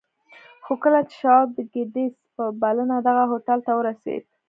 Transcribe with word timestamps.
خو 0.63 0.73
کله 0.83 0.99
چې 1.07 1.13
شواب 1.21 1.47
د 1.53 1.59
ګيټس 1.73 2.13
په 2.35 2.43
بلنه 2.61 2.95
دغه 3.07 3.23
هوټل 3.31 3.59
ته 3.67 3.71
ورسېد. 3.75 4.23